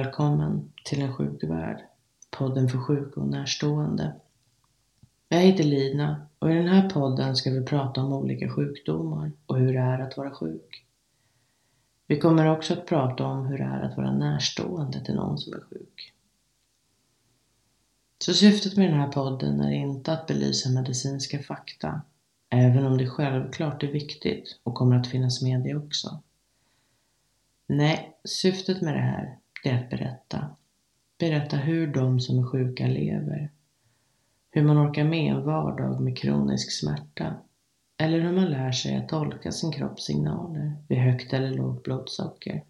[0.00, 1.84] Välkommen till En sjuk värld,
[2.30, 4.14] podden för sjuka och närstående.
[5.28, 9.58] Jag heter Lina och i den här podden ska vi prata om olika sjukdomar och
[9.58, 10.84] hur det är att vara sjuk.
[12.06, 15.52] Vi kommer också att prata om hur det är att vara närstående till någon som
[15.52, 16.12] är sjuk.
[18.18, 22.02] Så syftet med den här podden är inte att belysa medicinska fakta,
[22.50, 26.22] även om det självklart är viktigt och kommer att finnas med det också.
[27.66, 30.56] Nej, syftet med det här det är att berätta.
[31.18, 33.50] Berätta hur de som är sjuka lever.
[34.50, 37.36] Hur man orkar med en vardag med kronisk smärta.
[37.96, 42.64] Eller hur man lär sig att tolka sin kropps signaler vid högt eller lågt blodsocker.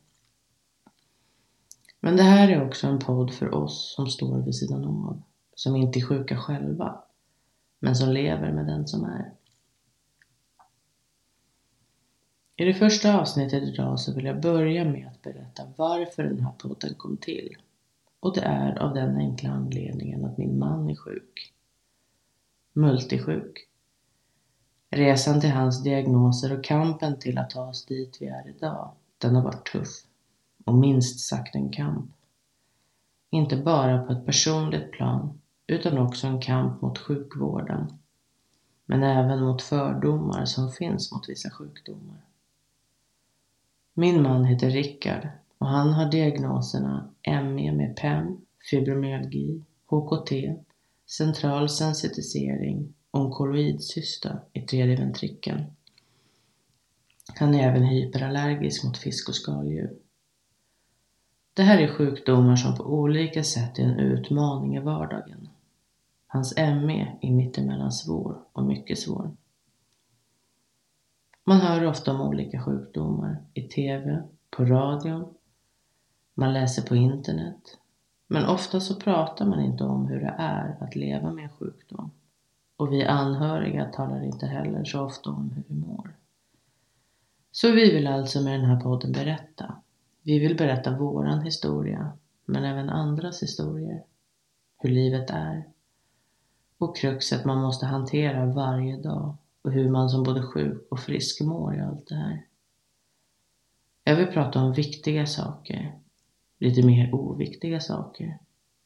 [2.01, 5.23] Men det här är också en podd för oss som står vid sidan av.
[5.55, 7.03] Som inte är sjuka själva,
[7.81, 9.33] men som lever med den som är.
[12.61, 16.53] I det första avsnittet idag så vill jag börja med att berätta varför den här
[16.59, 17.57] podden kom till.
[18.21, 21.53] Och det är av den enkla anledningen att min man är sjuk.
[22.73, 23.69] Multisjuk.
[24.91, 29.35] Resan till hans diagnoser och kampen till att ta oss dit vi är idag, den
[29.35, 30.05] har varit tuff.
[30.65, 32.11] Och minst sagt en kamp.
[33.31, 37.99] Inte bara på ett personligt plan, utan också en kamp mot sjukvården.
[38.87, 42.30] Men även mot fördomar som finns mot vissa sjukdomar.
[44.01, 50.33] Min man heter Rickard och han har diagnoserna ME med PEM, fibromyalgi, HKT,
[51.07, 55.65] central sensitisering och onkoloidcysta i tredje ventrikeln.
[57.35, 59.93] Han är även hyperallergisk mot fisk och skaldjur.
[61.55, 65.49] Det här är sjukdomar som på olika sätt är en utmaning i vardagen.
[66.27, 69.31] Hans ME är mittemellan svår och mycket svår.
[71.51, 75.35] Man hör ofta om olika sjukdomar i TV, på radion,
[76.35, 77.79] man läser på internet.
[78.27, 82.11] Men ofta så pratar man inte om hur det är att leva med en sjukdom.
[82.77, 86.15] Och vi anhöriga talar inte heller så ofta om hur vi mår.
[87.53, 89.75] Så vi vill alltså med den här podden berätta.
[90.23, 92.13] Vi vill berätta våran historia,
[92.45, 94.03] men även andras historier.
[94.79, 95.65] Hur livet är.
[96.79, 101.41] Och kruxet man måste hantera varje dag och hur man som både sjuk och frisk
[101.41, 102.47] mår i allt det här.
[104.05, 105.95] Jag vill prata om viktiga saker,
[106.59, 108.39] lite mer oviktiga saker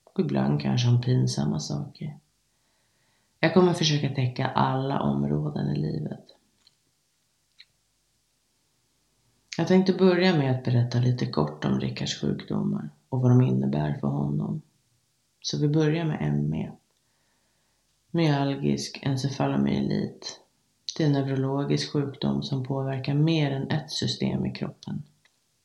[0.05, 2.19] och ibland kanske om pinsamma saker.
[3.41, 6.25] Jag kommer försöka täcka alla områden i livet.
[9.57, 13.99] Jag tänkte börja med att berätta lite kort om Rickards sjukdomar och vad de innebär
[14.01, 14.63] för honom.
[15.41, 16.73] Så vi börjar med ME.
[18.11, 20.44] Myalgisk encefalomyelit
[20.97, 25.03] det är en neurologisk sjukdom som påverkar mer än ett system i kroppen.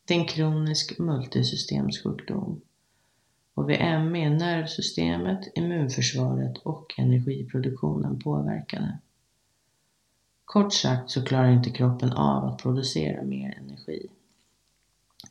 [0.05, 2.61] Det är en kronisk multisystemsjukdom.
[3.53, 8.97] Och vid ME är nervsystemet, immunförsvaret och energiproduktionen påverkade.
[10.45, 14.07] Kort sagt så klarar inte kroppen av att producera mer energi.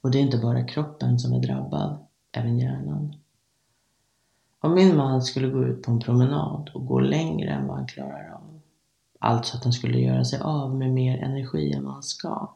[0.00, 3.16] Och det är inte bara kroppen som är drabbad, även hjärnan.
[4.60, 7.86] Om min man skulle gå ut på en promenad och gå längre än vad han
[7.86, 8.57] klarar av
[9.18, 12.54] alltså att han skulle göra sig av med mer energi än vad han ska,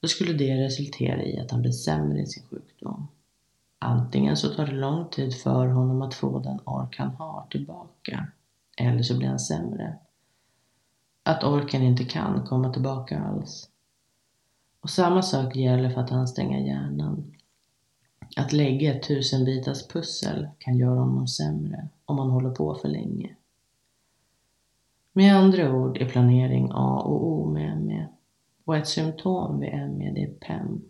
[0.00, 3.08] då skulle det resultera i att han blir sämre i sin sjukdom.
[3.78, 8.26] Antingen så tar det lång tid för honom att få den ork han har tillbaka,
[8.76, 9.98] eller så blir han sämre.
[11.22, 13.68] Att orken inte kan komma tillbaka alls.
[14.80, 17.34] Och samma sak gäller för att anstränga hjärnan.
[18.36, 23.37] Att lägga ett tusenbitars pussel kan göra honom sämre om man håller på för länge.
[25.18, 28.08] Med andra ord är planering A och O med ME
[28.64, 30.84] och ett symptom vid ME det är PEM.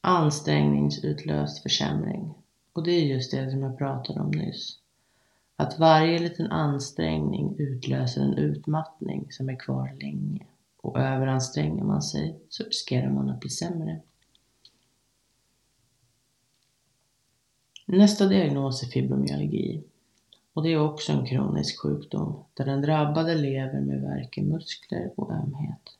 [0.00, 2.34] Ansträngningsutlöst försämring.
[2.72, 4.78] Och det är just det som jag pratade om nyss.
[5.56, 10.46] Att varje liten ansträngning utlöser en utmattning som är kvar länge.
[10.76, 14.00] Och överanstränger man sig så riskerar man att bli sämre.
[17.86, 19.84] Nästa diagnos är fibromyalgi.
[20.56, 25.12] Och det är också en kronisk sjukdom där den drabbade lever med värk i muskler
[25.16, 25.96] och ömhet,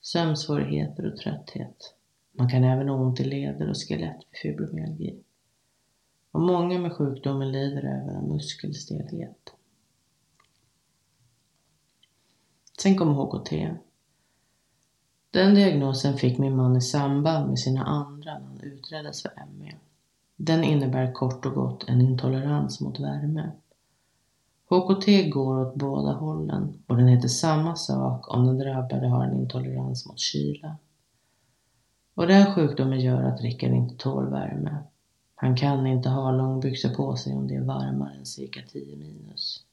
[0.00, 1.94] sömnsvårigheter och trötthet.
[2.32, 5.18] Man kan även ha ont i leder och skelett vid fibromyalgi.
[6.30, 9.54] Och många med sjukdomen lider även av muskelstelhet.
[12.82, 13.52] Sen kom HKT.
[15.30, 19.74] Den diagnosen fick min man i samband med sina andra när han utreddes för ME.
[20.36, 23.50] Den innebär kort och gott en intolerans mot värme.
[24.72, 29.40] HKT går åt båda hållen och den heter samma sak om den drabbade har en
[29.40, 30.76] intolerans mot kyla.
[32.14, 34.78] Och den sjukdomen gör att Rickard inte tål värme.
[35.34, 39.64] Han kan inte ha långbyxor på sig om det är varmare än cirka 10 minus.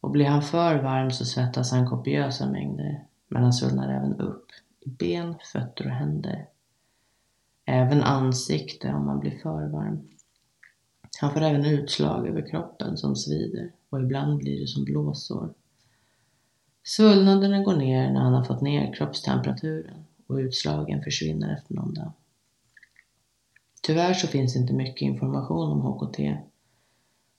[0.00, 4.46] Och blir han för varm så svettas han kopiösa mängder, men han svullnar även upp
[4.80, 6.46] i ben, fötter och händer.
[7.64, 10.08] Även ansikte om han blir för varm.
[11.20, 15.54] Han får även utslag över kroppen som svider och ibland blir det som blåsor.
[16.82, 22.12] Svullnaderna går ner när han har fått ner kroppstemperaturen och utslagen försvinner efter någon dag.
[23.82, 26.18] Tyvärr så finns inte mycket information om HKT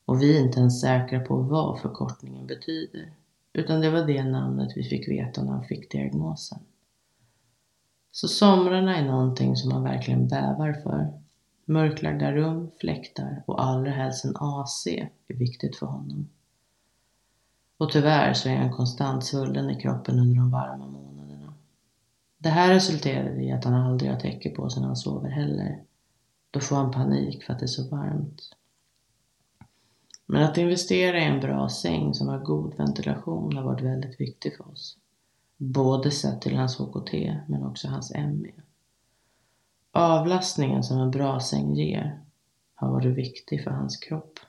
[0.06, 3.12] och vi är inte ens säkra på vad förkortningen betyder,
[3.54, 6.60] utan det var det namnet vi fick veta när han fick diagnosen.
[8.12, 11.22] Så somrarna är någonting som man verkligen bävar för.
[11.66, 14.88] Mörklagda rum, fläktar och allra helst en AC
[15.28, 16.30] är viktigt för honom.
[17.78, 21.54] Och tyvärr så är han konstant svullen i kroppen under de varma månaderna.
[22.38, 25.84] Det här resulterar i att han aldrig har täcke på sig när han sover heller.
[26.52, 28.42] Då får han panik för att det är så varmt.
[30.26, 34.58] Men att investera i en bra säng som har god ventilation har varit väldigt viktigt
[34.58, 34.98] för oss.
[35.58, 37.14] Både sett till hans HKT
[37.48, 38.52] men också hans ME.
[39.92, 42.22] Avlastningen som en bra säng ger
[42.76, 44.40] har varit viktig för hans kropp.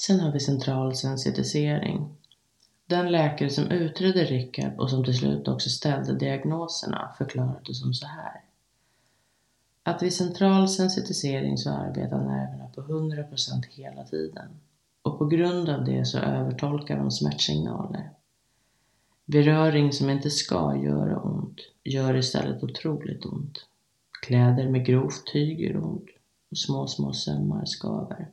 [0.00, 2.16] Sen har vi central sensitisering.
[2.86, 8.06] Den läkare som utredde Rickard och som till slut också ställde diagnoserna förklarade som så
[8.06, 8.40] här.
[9.82, 14.48] Att vid central sensitisering så arbetar nerverna på 100% hela tiden
[15.02, 18.10] och på grund av det så övertolkar de smärtsignaler.
[19.24, 23.58] Beröring som inte ska göra ont gör istället otroligt ont.
[24.22, 26.06] Kläder med grovt tyg gör ont
[26.50, 28.30] och små, små sömmar skaver.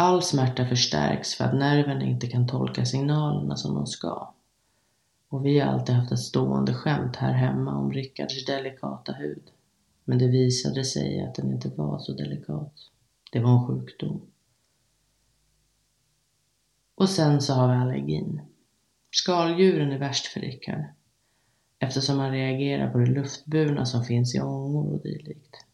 [0.00, 4.34] All smärta förstärks för att nerverna inte kan tolka signalerna som de ska.
[5.28, 9.42] Och vi har alltid haft ett stående skämt här hemma om Rickards delikata hud.
[10.04, 12.72] Men det visade sig att den inte var så delikat.
[13.32, 14.20] Det var en sjukdom.
[16.94, 18.40] Och sen så har vi allergin.
[19.10, 20.84] Skaldjuren är värst för Rickard.
[21.78, 25.67] Eftersom han reagerar på det luftburna som finns i ångor och dylikt.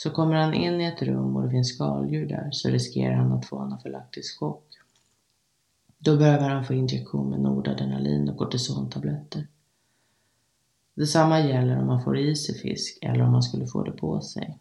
[0.00, 3.32] Så kommer han in i ett rum och det finns skaldjur där så riskerar han
[3.32, 4.64] att få anafylaktisk chock.
[5.98, 9.46] Då behöver han få injektion med nordadrenalin och kortisontabletter.
[10.94, 14.20] Detsamma gäller om man får i sig fisk eller om man skulle få det på
[14.20, 14.58] sig.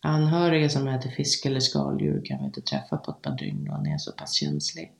[0.00, 3.72] Anhöriga som äter fisk eller skaldjur kan vi inte träffa på ett par dygn då
[3.72, 4.92] han är så pass känslig.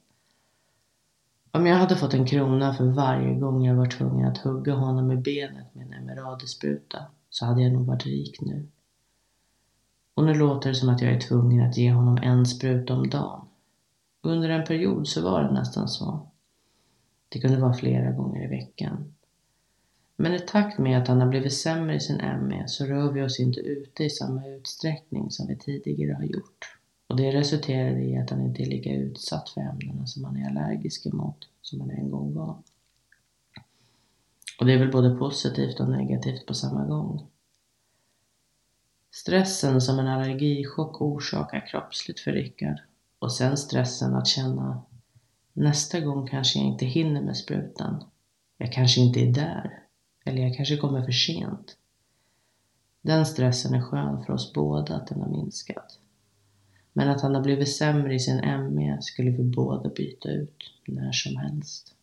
[1.51, 5.13] Om jag hade fått en krona för varje gång jag var tvungen att hugga honom
[5.13, 8.67] i benet med en emeradespruta så hade jag nog varit rik nu.
[10.19, 13.11] Och nu låter det som att jag är tvungen att ge honom en spruta om
[13.11, 13.41] dagen.
[14.23, 16.29] Under en period så var det nästan så.
[17.29, 19.15] Det kunde vara flera gånger i veckan.
[20.17, 23.23] Men i takt med att han har blivit sämre i sin ME så rör vi
[23.23, 26.79] oss inte ute i samma utsträckning som vi tidigare har gjort.
[27.07, 30.49] Och det resulterar i att han inte är lika utsatt för ämnena som han är
[30.49, 32.57] allergisk emot som han en gång var.
[34.61, 37.27] Och det är väl både positivt och negativt på samma gång.
[39.11, 42.81] Stressen som en allergichock orsakar kroppsligt för Rickard
[43.19, 44.83] och sen stressen att känna
[45.53, 48.05] nästa gång kanske jag inte hinner med sprutan.
[48.59, 49.83] Jag kanske inte är där.
[50.25, 51.77] Eller jag kanske kommer för sent.
[53.03, 55.99] Den stressen är skön för oss båda att den har minskat.
[56.93, 58.37] Men att han har blivit sämre i sin
[58.75, 61.95] ME skulle vi båda byta ut när som helst.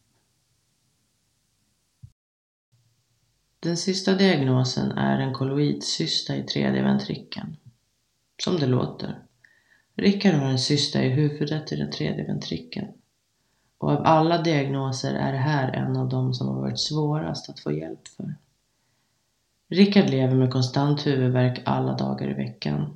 [3.66, 7.56] Den sista diagnosen är en koloidcysta i tredje ventrikeln.
[8.44, 9.20] Som det låter.
[9.96, 12.88] Rickard har en cysta i huvudet i den tredje ventrikeln.
[13.78, 17.60] Och av alla diagnoser är det här en av de som har varit svårast att
[17.60, 18.36] få hjälp för.
[19.70, 22.96] Rickard lever med konstant huvudvärk alla dagar i veckan.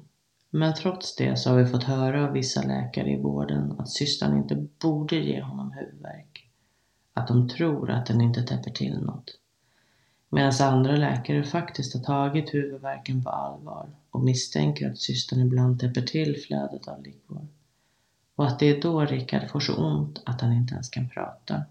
[0.50, 4.38] Men trots det så har vi fått höra av vissa läkare i vården att cystan
[4.38, 6.50] inte borde ge honom huvudvärk.
[7.14, 9.39] Att de tror att den inte täpper till något.
[10.30, 16.02] Medan andra läkare faktiskt har tagit huvudvärken på allvar och misstänker att cystan ibland täpper
[16.02, 17.48] till flödet av likvår.
[18.36, 21.64] Och att det är då Rickard får så ont att han inte ens kan prata.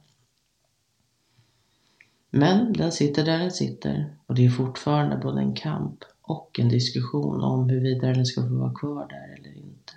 [2.30, 6.68] Men den sitter där den sitter och det är fortfarande både en kamp och en
[6.68, 9.92] diskussion om huruvida den ska få vara kvar där eller inte.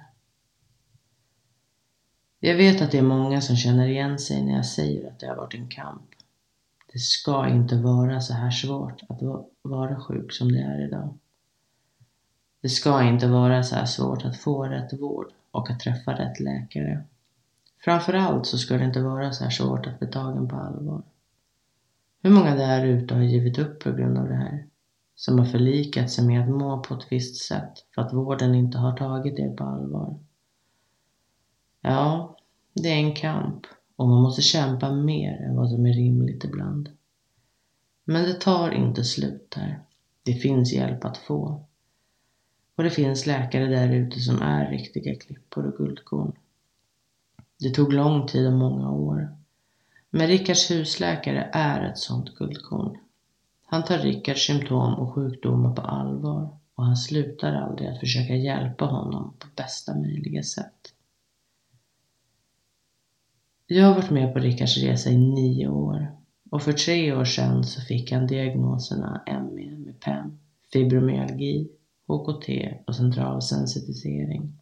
[2.39, 5.27] Jag vet att det är många som känner igen sig när jag säger att det
[5.27, 6.11] har varit en kamp.
[6.94, 9.20] Det ska inte vara så här svårt att
[9.62, 11.18] vara sjuk som det är idag.
[12.62, 16.40] Det ska inte vara så här svårt att få rätt vård och att träffa rätt
[16.40, 17.04] läkare.
[17.84, 21.02] Framförallt så ska det inte vara så här svårt att bli tagen på allvar.
[22.24, 24.66] Hur många där ute har givit upp på grund av det här?
[25.16, 28.78] Som har förlikat sig med att må på ett visst sätt för att vården inte
[28.78, 30.20] har tagit er på allvar.
[31.82, 32.38] Ja,
[32.74, 33.66] det är en kamp
[34.01, 36.89] och man måste kämpa mer än vad som är rimligt ibland.
[38.03, 39.79] Men det tar inte slut där.
[40.24, 41.65] Det finns hjälp att få.
[42.75, 46.31] Och det finns läkare där ute som är riktiga klippor och guldkorn.
[47.60, 49.38] Det tog lång tid och många år.
[50.10, 52.98] Men Rickards husläkare är ett sånt guldkorn.
[53.65, 58.86] Han tar Rickards symptom och sjukdomar på allvar och han slutar aldrig att försöka hjälpa
[58.86, 60.93] honom på bästa möjliga sätt.
[63.74, 66.08] Jag har varit med på Rickards resa i nio år
[66.50, 70.40] och för tre år sedan så fick han diagnoserna ME med PEM,
[70.74, 71.70] fibromyalgi,
[72.08, 72.50] HKT
[72.88, 74.54] och central sensitisering.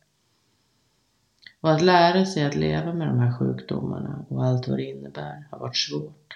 [1.62, 5.48] Och att lära sig att leva med de här sjukdomarna och allt vad det innebär
[5.52, 6.34] har varit svårt.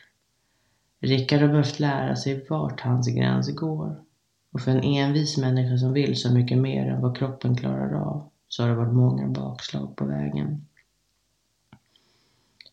[1.00, 4.03] Rickard har behövt lära sig vart hans gräns går.
[4.51, 8.30] Och för en envis människa som vill så mycket mer än vad kroppen klarar av
[8.48, 10.65] så har det varit många bakslag på vägen.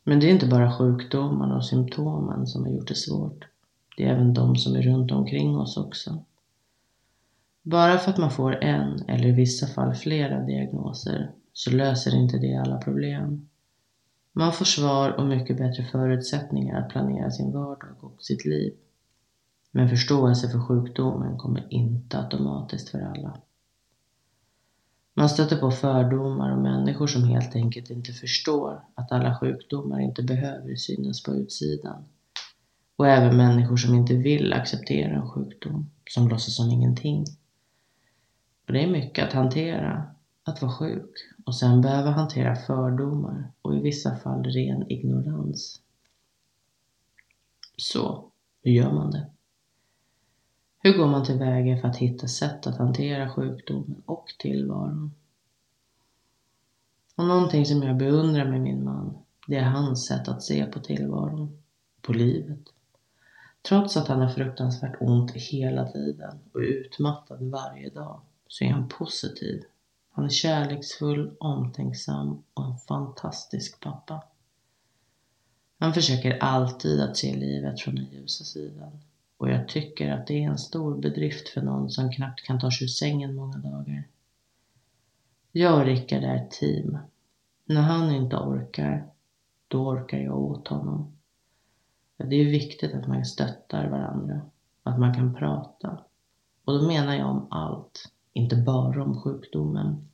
[0.04, 3.44] Men det är inte bara sjukdomarna och symptomen som har gjort det svårt.
[3.96, 6.24] Det är även de som är runt omkring oss också.
[7.62, 12.38] Bara för att man får en eller i vissa fall flera diagnoser så löser inte
[12.38, 13.48] det alla problem.
[14.32, 18.72] Man får svar och mycket bättre förutsättningar att planera sin vardag och sitt liv.
[19.72, 23.40] Men förståelse för sjukdomen kommer inte automatiskt för alla.
[25.20, 30.22] Man stöter på fördomar och människor som helt enkelt inte förstår att alla sjukdomar inte
[30.22, 32.04] behöver synas på utsidan.
[32.96, 37.24] Och även människor som inte vill acceptera en sjukdom, som låtsas som ingenting.
[38.66, 40.02] Och det är mycket att hantera,
[40.42, 41.10] att vara sjuk
[41.46, 45.80] och sen behöva hantera fördomar och i vissa fall ren ignorans.
[47.76, 48.30] Så,
[48.62, 49.30] hur gör man det?
[50.82, 55.14] Hur går man tillväga för att hitta sätt att hantera sjukdomen och tillvaron?
[57.16, 60.80] Och någonting som jag beundrar med min man, det är hans sätt att se på
[60.80, 61.62] tillvaron,
[62.02, 62.60] på livet.
[63.62, 68.70] Trots att han har fruktansvärt ont hela tiden och är utmattad varje dag, så är
[68.70, 69.64] han positiv.
[70.10, 74.22] Han är kärleksfull, omtänksam och en fantastisk pappa.
[75.78, 79.00] Han försöker alltid att se livet från den ljusa sidan
[79.70, 82.88] tycker att det är en stor bedrift för någon som knappt kan ta sig ur
[82.88, 84.08] sängen många dagar.
[85.52, 86.98] Jag och Rickard är ett team.
[87.64, 89.06] När han inte orkar,
[89.68, 91.12] då orkar jag åt honom.
[92.16, 94.40] Det är viktigt att man stöttar varandra,
[94.82, 96.04] att man kan prata.
[96.64, 100.08] Och då menar jag om allt, inte bara om sjukdomen.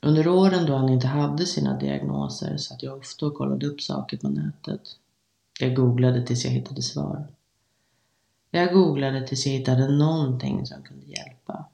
[0.00, 4.16] Under åren då han inte hade sina diagnoser satt jag ofta och kollade upp saker
[4.16, 4.80] på nätet.
[5.60, 7.26] Jag googlade tills jag hittade svar.
[8.50, 11.64] Jag googlade tills jag hittade någonting som kunde hjälpa.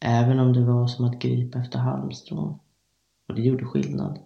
[0.00, 2.58] Även om det var som att gripa efter halmstrån.
[3.28, 4.18] Och det gjorde skillnad.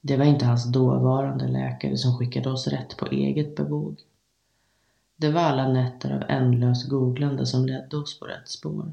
[0.00, 4.00] Det var inte hans dåvarande läkare som skickade oss rätt på eget bevåg.
[5.16, 8.92] Det var alla nätter av ändlöst googlande som ledde oss på rätt spår.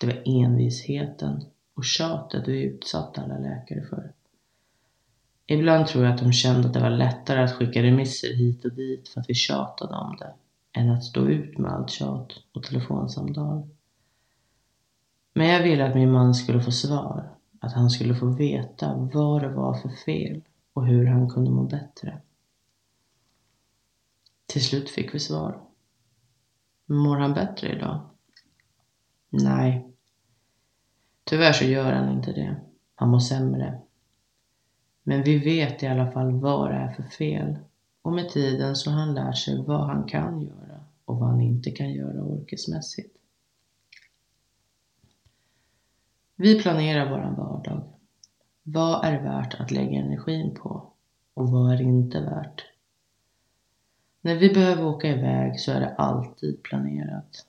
[0.00, 4.12] Det var envisheten och tjatet vi utsatt alla läkare för.
[5.46, 8.72] Ibland tror jag att de kände att det var lättare att skicka remisser hit och
[8.72, 10.34] dit för att vi tjatade om det,
[10.72, 13.68] än att stå ut med allt tjat och telefonsamtal.
[15.34, 19.42] Men jag ville att min man skulle få svar, att han skulle få veta vad
[19.42, 22.20] det var för fel och hur han kunde må bättre.
[24.46, 25.60] Till slut fick vi svar.
[26.86, 28.00] Mår han bättre idag?
[29.30, 29.86] Nej.
[31.24, 32.56] Tyvärr så gör han inte det.
[32.94, 33.80] Han mår sämre.
[35.08, 37.58] Men vi vet i alla fall vad det är för fel.
[38.02, 41.40] Och med tiden så har han lärt sig vad han kan göra och vad han
[41.40, 43.16] inte kan göra orkesmässigt.
[46.36, 47.82] Vi planerar våran vardag.
[48.62, 50.86] Vad är värt att lägga energin på?
[51.34, 52.64] Och vad är inte värt?
[54.20, 57.46] När vi behöver åka iväg så är det alltid planerat.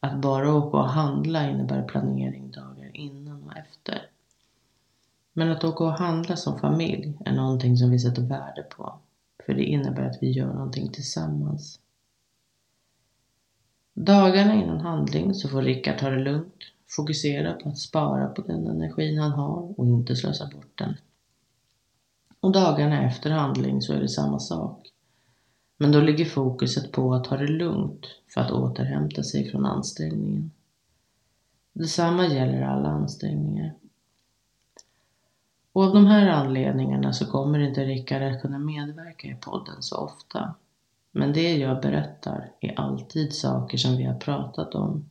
[0.00, 4.09] Att bara åka och handla innebär planering dagar innan och efter.
[5.32, 8.98] Men att åka och handla som familj är någonting som vi sätter värde på.
[9.46, 11.80] För det innebär att vi gör någonting tillsammans.
[13.94, 16.54] Dagarna innan handling så får Rickard ta det lugnt,
[16.96, 20.94] fokusera på att spara på den energin han har och inte slösa bort den.
[22.40, 24.92] Och dagarna efter handling så är det samma sak.
[25.76, 30.50] Men då ligger fokuset på att ta det lugnt för att återhämta sig från ansträngningen.
[31.72, 33.74] Detsamma gäller alla ansträngningar.
[35.72, 39.96] Och av de här anledningarna så kommer inte Rickard att kunna medverka i podden så
[39.96, 40.54] ofta.
[41.12, 45.10] Men det jag berättar är alltid saker som vi har pratat om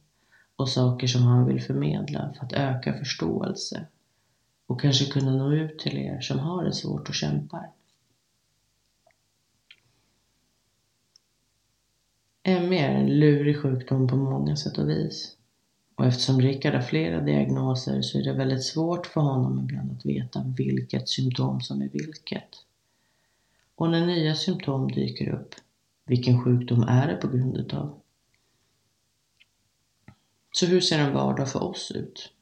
[0.55, 3.85] och saker som han vill förmedla för att öka förståelse
[4.67, 7.71] och kanske kunna nå ut till er som har det svårt och kämpar.
[12.43, 15.38] ME är en lurig sjukdom på många sätt och vis.
[15.99, 20.05] Och eftersom Rickard har flera diagnoser så är det väldigt svårt för honom ibland att
[20.05, 22.49] veta vilket symptom som är vilket.
[23.75, 25.55] Och när nya symptom dyker upp,
[26.05, 27.99] vilken sjukdom är det på grund utav?
[30.51, 32.33] Så hur ser en vardag för oss ut?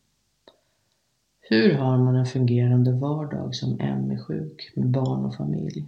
[1.39, 5.85] Hur har man en fungerande vardag som ME-sjuk med barn och familj?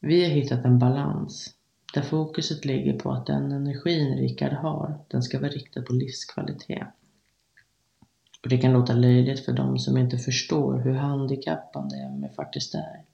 [0.00, 1.55] Vi har hittat en balans
[1.96, 6.86] där fokuset ligger på att den energin Rickard har, den ska vara riktad på livskvalitet.
[8.42, 13.04] Och det kan låta löjligt för de som inte förstår hur handikappande ME faktiskt är.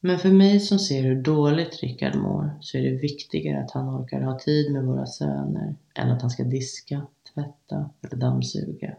[0.00, 3.88] Men för mig som ser hur dåligt Rickard mår så är det viktigare att han
[3.88, 8.96] orkar ha tid med våra söner än att han ska diska, tvätta eller dammsuga.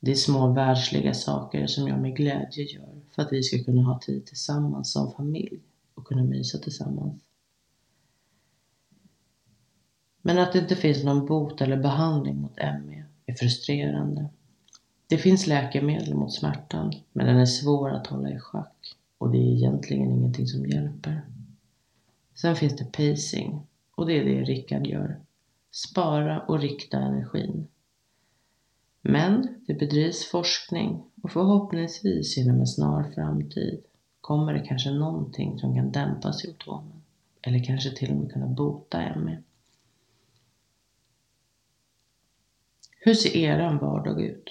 [0.00, 3.82] Det är små världsliga saker som jag med glädje gör för att vi ska kunna
[3.82, 5.60] ha tid tillsammans som familj
[5.94, 7.22] och kunna mysa tillsammans.
[10.22, 14.28] Men att det inte finns någon bot eller behandling mot ME är frustrerande.
[15.06, 19.38] Det finns läkemedel mot smärtan, men den är svår att hålla i schack och det
[19.38, 21.22] är egentligen ingenting som hjälper.
[22.34, 25.20] Sen finns det pacing och det är det Rickard gör.
[25.70, 27.68] Spara och rikta energin.
[29.02, 33.82] Men det bedrivs forskning och förhoppningsvis inom en snar framtid
[34.22, 37.02] kommer det kanske någonting som kan dämpa symptomen
[37.42, 39.42] eller kanske till och med kunna bota ME.
[42.98, 44.50] Hur ser eran vardag ut?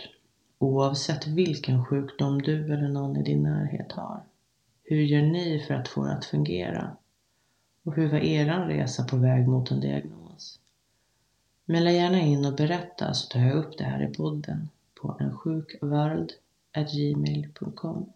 [0.58, 4.24] Oavsett vilken sjukdom du eller någon i din närhet har.
[4.84, 6.98] Hur gör ni för att få det att fungera?
[7.84, 10.60] Och hur var eran resa på väg mot en diagnos?
[11.66, 14.70] Mejla gärna in och berätta så tar jag upp det här i podden
[15.02, 18.14] på ensjukvärld.gmail.com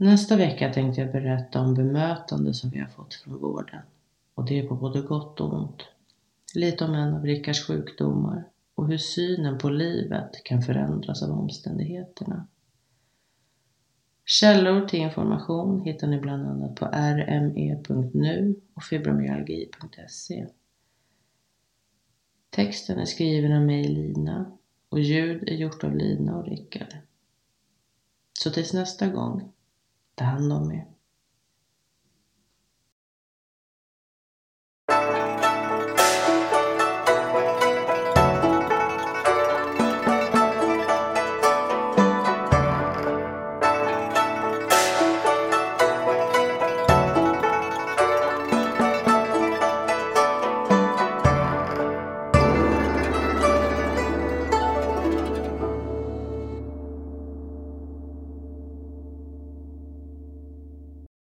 [0.00, 3.80] Nästa vecka tänkte jag berätta om bemötande som vi har fått från vården.
[4.34, 5.82] Och det är på både gott och ont.
[6.54, 12.46] Lite om en av Rickards sjukdomar och hur synen på livet kan förändras av omständigheterna.
[14.24, 20.46] Källor till information hittar ni bland annat på rme.nu och fibromyalgi.se.
[22.50, 24.58] Texten är skriven av mig, Lina,
[24.88, 26.96] och ljud är gjort av Lina och Rickard.
[28.38, 29.52] Så tills nästa gång,
[30.18, 30.97] ta hand om er.